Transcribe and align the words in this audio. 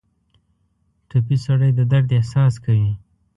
ټپي 1.09 1.37
سړی 1.45 1.71
د 1.75 1.79
درد 1.91 2.09
احساس 2.17 2.53
کوي. 2.65 2.91